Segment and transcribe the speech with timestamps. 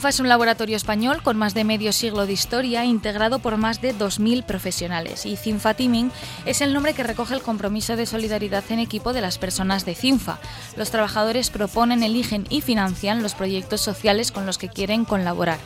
[0.00, 3.82] CINFA es un laboratorio español con más de medio siglo de historia, integrado por más
[3.82, 5.26] de 2.000 profesionales.
[5.26, 6.10] Y CINFA Teaming
[6.46, 9.94] es el nombre que recoge el compromiso de solidaridad en equipo de las personas de
[9.94, 10.38] CINFA.
[10.74, 15.58] Los trabajadores proponen, eligen y financian los proyectos sociales con los que quieren colaborar.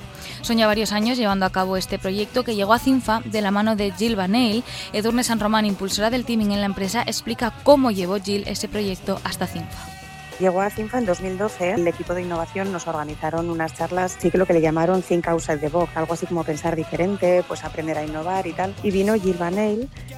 [0.42, 3.52] Son ya varios años llevando a cabo este proyecto que llegó a CINFA de la
[3.52, 4.64] mano de Jill Baneil.
[4.92, 9.20] Edurne San Román, impulsora del teaming en la empresa, explica cómo llevó Jill ese proyecto
[9.22, 9.93] hasta CINFA.
[10.40, 11.70] Llegó a CINFA en 2012.
[11.72, 15.28] El equipo de innovación nos organizaron unas charlas, sí que lo que le llamaron Think
[15.28, 18.74] Outside the Box, algo así como pensar diferente, pues aprender a innovar y tal.
[18.82, 19.54] Y vino Jill Van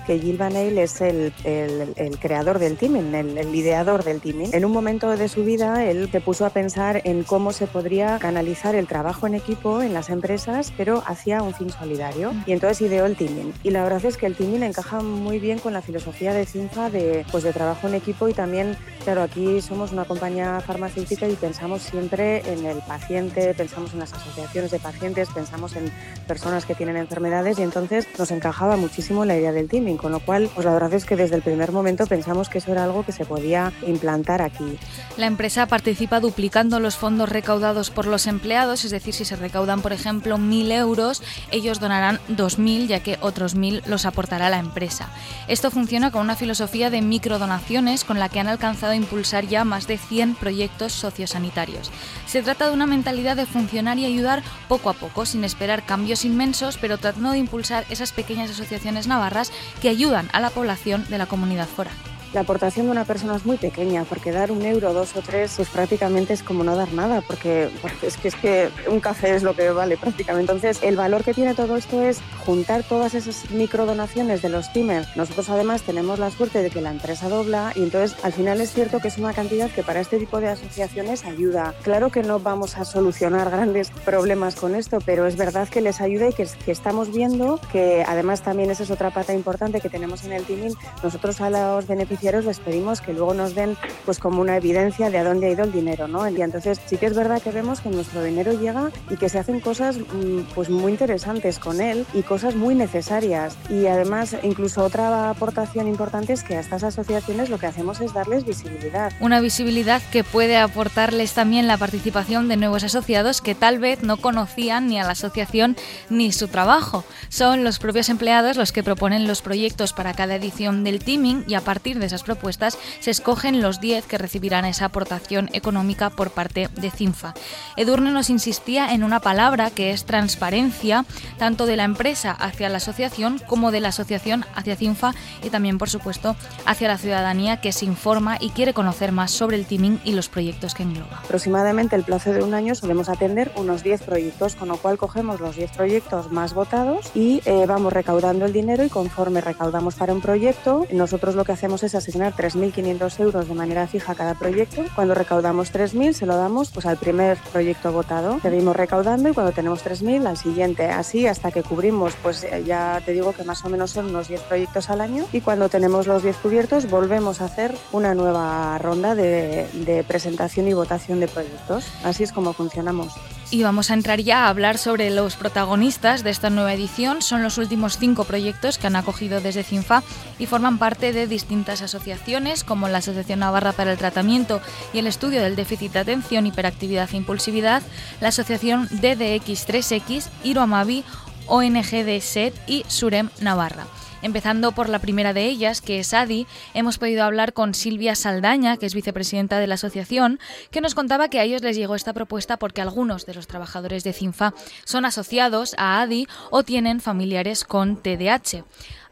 [0.07, 4.55] que Jill Van es el, el, creador del teaming, el, el, ideador del teaming.
[4.55, 8.19] En un momento de su vida, él se puso a pensar en cómo se podría
[8.19, 12.33] canalizar el trabajo en equipo en las empresas, pero hacia un fin solidario.
[12.47, 13.53] Y entonces ideó el teaming.
[13.63, 16.89] Y la verdad es que el teaming encaja muy bien con la filosofía de CINFA
[16.89, 21.35] de, pues, de trabajo en equipo y también, claro, aquí somos una compañía farmacéutica y
[21.35, 25.93] pensamos siempre en el paciente, pensamos en las asociaciones de pacientes, pensamos en
[26.27, 30.21] personas que tienen enfermedades y entonces nos encajaba muchísimo la idea del teaming, con lo
[30.21, 33.05] cual pues la verdad es que desde el primer momento pensamos que eso era algo
[33.05, 34.79] que se podía implantar aquí.
[35.17, 39.83] La empresa participa duplicando los fondos recaudados por los empleados, es decir, si se recaudan
[39.83, 45.09] por ejemplo 1.000 euros, ellos donarán 2.000 ya que otros 1.000 los aportará la empresa.
[45.49, 49.65] Esto funciona con una filosofía de microdonaciones con la que han alcanzado a impulsar ya
[49.65, 51.91] más de 100 proyectos sociosanitarios.
[52.27, 56.25] Se trata de una mentalidad de funcionar y ayudar poco a poco, sin esperar cambios
[56.25, 61.19] inmensos, pero tratando de impulsar esas pequeñas asociaciones navarras que ayudan a la población de
[61.19, 61.95] la comunidad foral
[62.37, 65.55] la aportación de una persona es muy pequeña, porque dar un euro, dos o tres,
[65.57, 67.71] pues prácticamente es como no dar nada, porque,
[68.03, 70.53] es, que, es que un café es lo que vale prácticamente.
[70.53, 75.17] Entonces, el valor que tiene todo esto es juntar todas esas microdonaciones de los timers.
[75.17, 78.73] Nosotros además tenemos la suerte de que la empresa dobla y entonces al final es
[78.73, 81.75] cierto que es una cantidad que para este tipo de asociaciones ayuda.
[81.83, 86.01] Claro que no vamos a solucionar grandes problemas con esto, pero es verdad que les
[86.01, 89.89] ayuda y que, que estamos viendo que además también esa es otra pata importante que
[89.89, 90.75] tenemos en el teaming.
[91.03, 95.19] Nosotros a los beneficiarios les pedimos que luego nos den pues como una evidencia de
[95.19, 96.29] a dónde ha ido el dinero, ¿no?
[96.29, 99.41] Y entonces sí que es verdad que vemos que nuestro dinero llega y que se
[99.41, 103.57] hacen cosas mm, pues muy interesantes con él y cosas muy necesarias.
[103.71, 108.13] Y además incluso otra aportación importante es que a estas asociaciones lo que hacemos es
[108.13, 109.11] darles visibilidad.
[109.21, 114.19] Una visibilidad que puede aportarles también la participación de nuevos asociados que tal vez no
[114.19, 115.79] conocían ni a la asociación
[116.11, 117.05] ni su trabajo.
[117.31, 121.55] Son los propios empleados los que proponen los proyectos para cada edición del teaming y
[121.55, 126.33] a partir de esas propuestas se escogen los 10 que recibirán esa aportación económica por
[126.33, 127.33] parte de CINFA.
[127.79, 131.07] Edurne nos insistía en una palabra que es transparencia,
[131.39, 135.79] tanto de la empresa hacia la asociación como de la asociación hacia CINFA y también,
[135.79, 140.01] por supuesto, hacia la ciudadanía que se informa y quiere conocer más sobre el teaming
[140.05, 141.21] y los proyectos que engloba.
[141.25, 145.41] Aproximadamente el plazo de un año solemos atender unos 10 proyectos, con lo cual cogemos
[145.41, 150.13] los 10 proyectos más votados y eh, vamos recaudando el dinero y conforme recaudamos para
[150.13, 154.35] un proyecto, nosotros lo que hacemos es asignar 3.500 euros de manera fija a cada
[154.35, 154.85] proyecto.
[154.95, 158.39] Cuando recaudamos 3.000 se lo damos pues, al primer proyecto votado.
[158.41, 160.87] Seguimos recaudando y cuando tenemos 3.000 al siguiente.
[160.87, 164.29] Así hasta que cubrimos, pues eh, ya te digo que más o menos son unos
[164.29, 168.79] 10 proyectos al año y cuando tenemos los 10 cubiertos volvemos a hacer una nueva
[168.79, 171.87] ronda de, presentación y votación de proyectos.
[172.05, 173.13] Así es como funcionamos.
[173.51, 177.23] Y vamos a entrar ya a hablar sobre los protagonistas de esta nueva edición.
[177.23, 180.03] Son los últimos cinco proyectos que han acogido desde CINFA
[180.39, 184.61] y forman parte de distintas asociaciones como la Asociación Navarra para el Tratamiento
[184.93, 187.83] y el Estudio del Déficit de Atención, Hiperactividad e Impulsividad,
[188.21, 191.05] la Asociación DDX3X, Iroamavi,
[191.47, 193.87] ONG de SED y Surem Navarra.
[194.23, 198.77] Empezando por la primera de ellas, que es ADI, hemos podido hablar con Silvia Saldaña,
[198.77, 200.41] que es vicepresidenta de la asociación,
[200.71, 204.05] que nos contaba que a ellos les llegó esta propuesta porque algunos de los trabajadores
[204.05, 204.55] de CINFA
[204.85, 208.65] son asociados a ADI o tienen familiares con TDAH.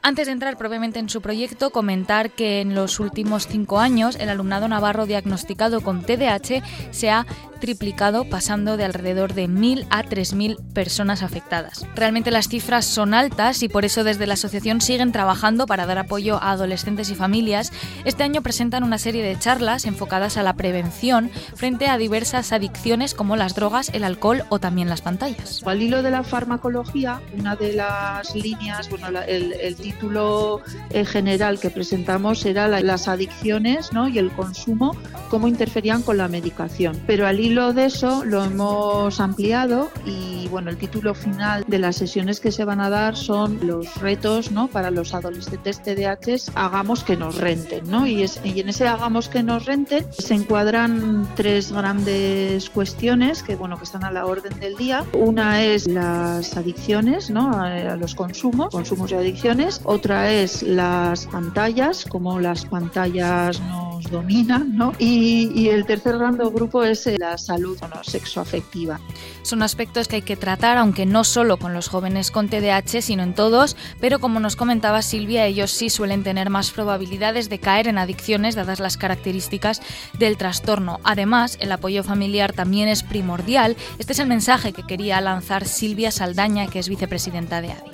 [0.06, 4.28] Antes de entrar propiamente en su proyecto, comentar que en los últimos cinco años el
[4.28, 7.24] alumnado navarro diagnosticado con TDAH se ha
[7.64, 11.86] triplicado, pasando de alrededor de 1.000 a 3.000 personas afectadas.
[11.94, 15.96] Realmente las cifras son altas y por eso desde la asociación siguen trabajando para dar
[15.96, 17.72] apoyo a adolescentes y familias.
[18.04, 23.14] Este año presentan una serie de charlas enfocadas a la prevención frente a diversas adicciones
[23.14, 25.62] como las drogas, el alcohol o también las pantallas.
[25.64, 30.60] Al hilo de la farmacología, una de las líneas, bueno, el, el título
[30.90, 34.08] eh, general que presentamos era las adicciones ¿no?
[34.08, 34.96] y el consumo,
[35.30, 37.00] cómo interferían con la medicación.
[37.06, 41.96] Pero al hilo de eso lo hemos ampliado y bueno, el título final de las
[41.96, 44.68] sesiones que se van a dar son los retos ¿no?
[44.68, 47.88] para los adolescentes TDAH, hagamos que nos renten.
[47.88, 48.06] ¿no?
[48.06, 53.56] Y, es, y en ese hagamos que nos renten se encuadran tres grandes cuestiones que,
[53.56, 55.04] bueno, que están a la orden del día.
[55.12, 57.52] Una es las adicciones ¿no?
[57.52, 59.80] a, los consumos, consumos y adicciones.
[59.84, 64.76] Otra es las pantallas, como las pantallas nos dominan.
[64.76, 64.92] ¿no?
[64.98, 69.00] Y, el tercer gran grupo es eh, la salud no, sexoafectiva.
[69.42, 73.22] Son aspectos que hay que tratar, aunque no solo con los jóvenes con TDAH, sino
[73.22, 77.88] en todos, pero como nos comentaba Silvia, ellos sí suelen tener más probabilidades de caer
[77.88, 79.82] en adicciones dadas las características
[80.18, 81.00] del trastorno.
[81.04, 83.76] Además, el apoyo familiar también es primordial.
[83.98, 87.93] Este es el mensaje que quería lanzar Silvia Saldaña, que es vicepresidenta de ADI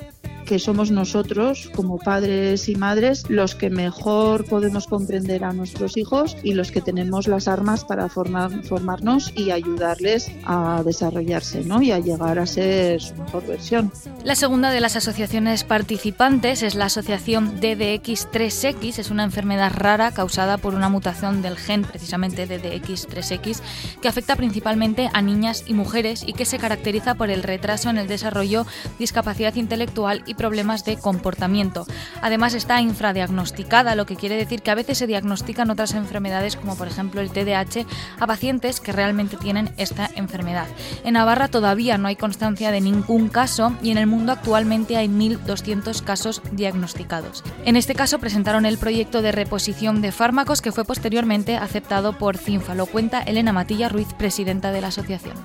[0.50, 6.36] que somos nosotros, como padres y madres, los que mejor podemos comprender a nuestros hijos
[6.42, 11.80] y los que tenemos las armas para formar, formarnos y ayudarles a desarrollarse ¿no?
[11.82, 13.92] y a llegar a ser su mejor versión.
[14.24, 20.58] La segunda de las asociaciones participantes es la asociación DDX3X, es una enfermedad rara causada
[20.58, 23.60] por una mutación del gen precisamente DDX3X
[24.02, 27.98] que afecta principalmente a niñas y mujeres y que se caracteriza por el retraso en
[27.98, 28.66] el desarrollo,
[28.98, 31.86] discapacidad intelectual y problemas de comportamiento.
[32.22, 36.76] Además está infradiagnosticada, lo que quiere decir que a veces se diagnostican otras enfermedades como
[36.76, 37.84] por ejemplo el TDAH
[38.18, 40.66] a pacientes que realmente tienen esta enfermedad.
[41.04, 45.08] En Navarra todavía no hay constancia de ningún caso y en el mundo actualmente hay
[45.08, 47.44] 1.200 casos diagnosticados.
[47.66, 52.38] En este caso presentaron el proyecto de reposición de fármacos que fue posteriormente aceptado por
[52.38, 52.74] CINFA.
[52.74, 55.36] Lo cuenta Elena Matilla Ruiz, presidenta de la asociación.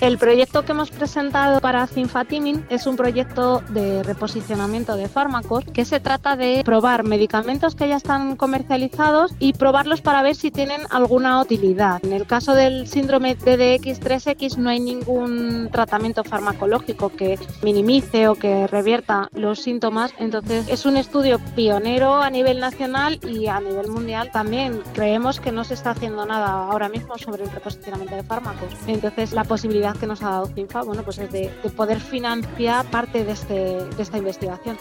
[0.00, 5.84] El proyecto que hemos presentado para Cinfatimin es un proyecto de reposicionamiento de fármacos que
[5.84, 10.82] se trata de probar medicamentos que ya están comercializados y probarlos para ver si tienen
[10.90, 12.04] alguna utilidad.
[12.04, 18.66] En el caso del síndrome DDX3X no hay ningún tratamiento farmacológico que minimice o que
[18.66, 24.30] revierta los síntomas, entonces es un estudio pionero a nivel nacional y a nivel mundial
[24.32, 24.82] también.
[24.92, 28.74] Creemos que no se está haciendo nada ahora mismo sobre el reposicionamiento de fármacos.
[28.86, 33.24] Entonces la posibilidad que nos ha dado CINFA bueno, pues es de, poder financiar parte
[33.24, 34.78] de, este, de esta investigación.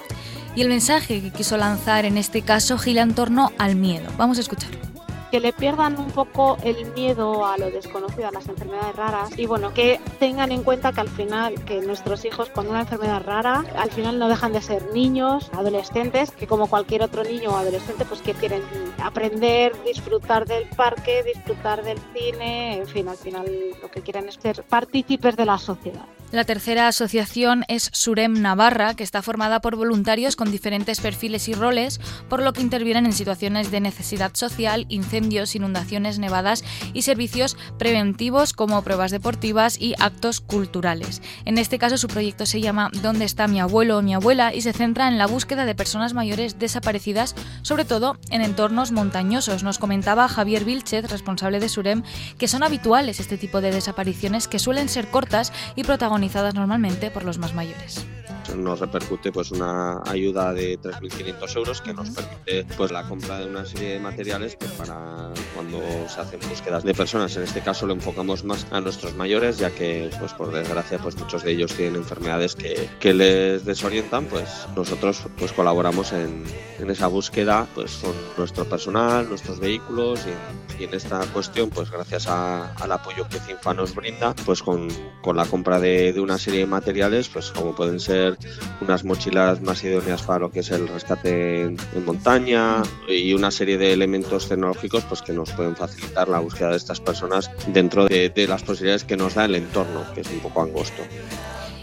[0.56, 4.10] Y el mensaje que quiso lanzar en este caso gira en torno al miedo.
[4.18, 4.93] Vamos a escucharlo
[5.34, 9.48] que le pierdan un poco el miedo a lo desconocido, a las enfermedades raras y
[9.48, 13.66] bueno, que tengan en cuenta que al final, que nuestros hijos con una enfermedad rara,
[13.76, 18.06] al final no dejan de ser niños, adolescentes, que como cualquier otro niño o adolescente,
[18.06, 18.62] pues que quieren
[19.00, 23.48] aprender, disfrutar del parque, disfrutar del cine, en fin, al final
[23.82, 26.06] lo que quieren es ser partícipes de la sociedad.
[26.34, 31.54] La tercera asociación es Surem Navarra, que está formada por voluntarios con diferentes perfiles y
[31.54, 37.56] roles, por lo que intervienen en situaciones de necesidad social, incendios, inundaciones, nevadas y servicios
[37.78, 41.22] preventivos como pruebas deportivas y actos culturales.
[41.46, 44.56] En este caso su proyecto se llama ¿Dónde está mi abuelo o mi abuela?
[44.56, 49.62] y se centra en la búsqueda de personas mayores desaparecidas, sobre todo en entornos montañosos.
[49.62, 52.02] Nos comentaba Javier Vilchez, responsable de Surem,
[52.40, 55.84] que son habituales este tipo de desapariciones que suelen ser cortas y
[56.24, 58.06] protagonizadas normalmente por los más mayores
[58.56, 63.46] nos repercute pues una ayuda de 3.500 euros que nos permite pues la compra de
[63.46, 67.36] una serie de materiales pues, para cuando se hacen búsquedas de personas.
[67.38, 71.18] En este caso lo enfocamos más a nuestros mayores ya que pues por desgracia pues
[71.18, 76.44] muchos de ellos tienen enfermedades que, que les desorientan pues nosotros pues colaboramos en,
[76.80, 82.28] en, esa búsqueda pues con nuestro personal, nuestros vehículos y, en esta cuestión pues gracias
[82.28, 84.90] a, al apoyo que CINFA nos brinda pues con,
[85.22, 88.38] con la compra de, de una serie de materiales pues como pueden ser
[88.82, 93.78] unas mochilas más idóneas para lo que es el rescate en, montaña y una serie
[93.78, 98.30] de elementos tecnológicos pues, que nos pueden facilitar la búsqueda de estas personas dentro de,
[98.30, 101.04] de las posibilidades que nos da el entorno, que es un poco angosto.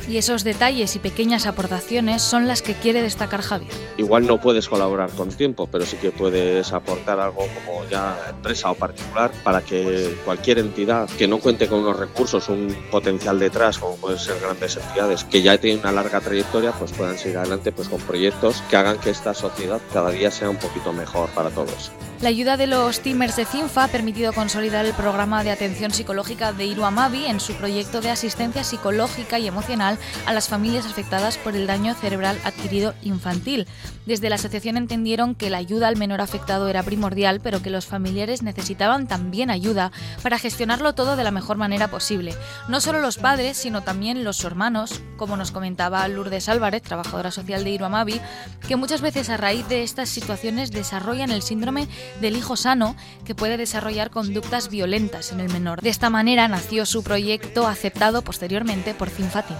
[0.08, 3.70] Y esos detalles y pequeñas aportaciones son las que quiere destacar Javier.
[3.96, 8.70] Igual no puedes colaborar con tiempo, pero sí que puedes aportar algo como ya empresa
[8.70, 13.78] o particular para que cualquier entidad que no cuente con unos recursos, un potencial detrás,
[13.78, 17.72] como pueden ser grandes entidades que ya tienen una larga trayectoria, pues puedan seguir adelante
[17.72, 21.50] pues con proyectos que hagan que esta sociedad cada día sea un poquito mejor para
[21.50, 21.90] todos.
[22.20, 26.52] La ayuda de los Teamers de CINFA ha permitido consolidar el programa de atención psicológica
[26.52, 29.89] de Iruamavi en su proyecto de asistencia psicológica y emocional
[30.26, 33.66] a las familias afectadas por el daño cerebral adquirido infantil.
[34.06, 37.86] Desde la asociación entendieron que la ayuda al menor afectado era primordial, pero que los
[37.86, 39.92] familiares necesitaban también ayuda
[40.22, 42.34] para gestionarlo todo de la mejor manera posible.
[42.68, 47.62] No solo los padres, sino también los hermanos, como nos comentaba Lourdes Álvarez, trabajadora social
[47.62, 48.20] de Iruamavi,
[48.66, 51.88] que muchas veces a raíz de estas situaciones desarrollan el síndrome
[52.20, 55.82] del hijo sano, que puede desarrollar conductas violentas en el menor.
[55.82, 59.56] De esta manera nació su proyecto aceptado posteriormente por Finfatim.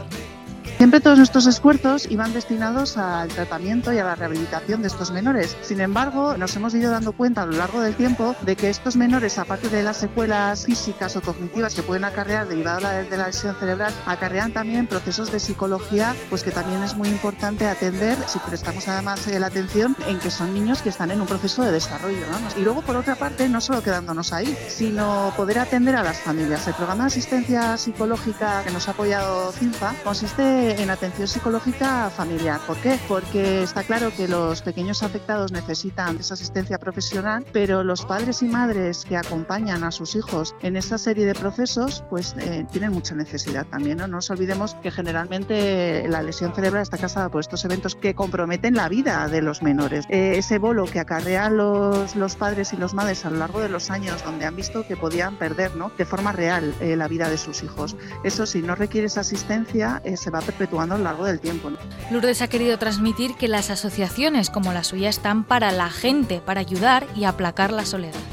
[0.81, 5.55] Siempre todos nuestros esfuerzos iban destinados al tratamiento y a la rehabilitación de estos menores.
[5.61, 8.97] Sin embargo, nos hemos ido dando cuenta a lo largo del tiempo de que estos
[8.97, 13.55] menores, aparte de las secuelas físicas o cognitivas que pueden acarrear derivadas de la lesión
[13.57, 18.89] cerebral, acarrean también procesos de psicología, pues que también es muy importante atender si prestamos
[18.89, 22.25] además la atención en que son niños que están en un proceso de desarrollo.
[22.57, 26.67] Y luego, por otra parte, no solo quedándonos ahí, sino poder atender a las familias.
[26.67, 32.61] El programa de asistencia psicológica que nos ha apoyado CINFA consiste en atención psicológica familiar.
[32.67, 32.97] ¿Por qué?
[33.09, 38.47] Porque está claro que los pequeños afectados necesitan esa asistencia profesional, pero los padres y
[38.47, 43.15] madres que acompañan a sus hijos en esa serie de procesos, pues eh, tienen mucha
[43.15, 43.99] necesidad también.
[43.99, 44.07] ¿no?
[44.07, 48.89] nos olvidemos que generalmente la lesión cerebral está casada por estos eventos que comprometen la
[48.89, 50.05] vida de los menores.
[50.09, 53.69] Eh, ese bolo que acarrean los, los padres y los madres a lo largo de
[53.69, 55.91] los años, donde han visto que podían perder ¿no?
[55.99, 57.97] de forma real eh, la vida de sus hijos.
[58.23, 61.71] Eso si no requiere esa asistencia, se va a a lo largo del tiempo.
[62.11, 66.61] Lourdes ha querido transmitir que las asociaciones como la suya están para la gente, para
[66.61, 68.30] ayudar y aplacar la soledad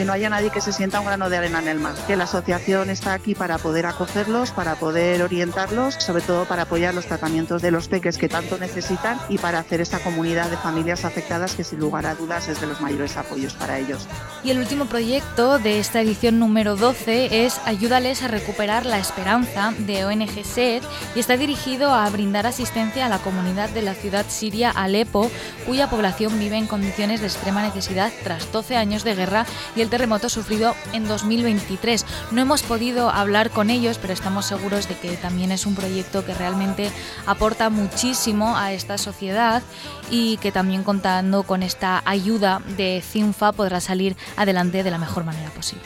[0.00, 2.16] que no haya nadie que se sienta un grano de arena en el mar, que
[2.16, 7.04] la asociación está aquí para poder acogerlos, para poder orientarlos, sobre todo para apoyar los
[7.04, 11.54] tratamientos de los peques que tanto necesitan y para hacer esta comunidad de familias afectadas
[11.54, 14.08] que sin lugar a dudas es de los mayores apoyos para ellos.
[14.42, 19.74] Y el último proyecto de esta edición número 12 es Ayúdales a recuperar la esperanza
[19.80, 20.82] de ONG SED
[21.14, 25.30] y está dirigido a brindar asistencia a la comunidad de la ciudad siria Alepo,
[25.66, 29.44] cuya población vive en condiciones de extrema necesidad tras 12 años de guerra
[29.76, 32.06] y el terremoto sufrido en 2023.
[32.30, 36.24] No hemos podido hablar con ellos, pero estamos seguros de que también es un proyecto
[36.24, 36.90] que realmente
[37.26, 39.62] aporta muchísimo a esta sociedad
[40.10, 45.24] y que también contando con esta ayuda de CINFA podrá salir adelante de la mejor
[45.24, 45.82] manera posible.